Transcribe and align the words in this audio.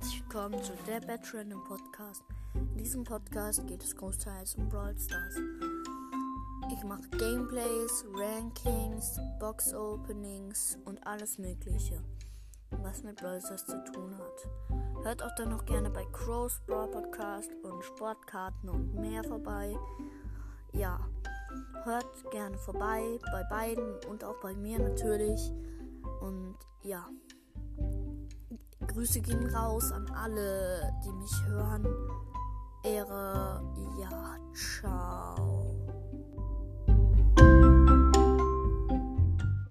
willkommen 0.00 0.62
zu 0.62 0.72
der 0.86 1.00
Bad 1.00 1.34
Random 1.34 1.62
Podcast. 1.64 2.22
In 2.54 2.76
diesem 2.76 3.04
Podcast 3.04 3.66
geht 3.66 3.82
es 3.82 3.94
großteils 3.94 4.54
um 4.54 4.68
Brawl 4.68 4.96
Stars. 4.98 5.36
Ich 6.72 6.82
mache 6.84 7.08
Gameplays, 7.18 8.04
Rankings, 8.14 9.20
Box 9.38 9.74
Openings 9.74 10.78
und 10.84 11.04
alles 11.06 11.36
Mögliche, 11.38 12.00
was 12.70 13.02
mit 13.02 13.16
Brawl 13.16 13.40
Stars 13.40 13.66
zu 13.66 13.84
tun 13.92 14.16
hat. 14.16 15.04
Hört 15.04 15.22
auch 15.22 15.34
dann 15.36 15.50
noch 15.50 15.64
gerne 15.66 15.90
bei 15.90 16.06
Crows 16.12 16.60
Brawl 16.66 16.88
Podcast 16.90 17.50
und 17.62 17.84
Sportkarten 17.84 18.70
und 18.70 18.94
mehr 18.94 19.22
vorbei. 19.24 19.76
Ja, 20.72 20.98
hört 21.84 22.30
gerne 22.30 22.56
vorbei 22.56 23.18
bei 23.32 23.42
beiden 23.44 23.96
und 24.08 24.24
auch 24.24 24.40
bei 24.40 24.54
mir 24.54 24.78
natürlich. 24.78 25.52
Und 26.20 26.56
ja. 26.82 27.06
Grüße 28.92 29.20
gehen 29.20 29.46
raus 29.54 29.92
an 29.92 30.04
alle, 30.10 30.92
die 31.04 31.12
mich 31.12 31.32
hören. 31.46 31.86
Ehre, 32.82 33.62
ja, 34.00 34.36
ciao. 34.52 34.99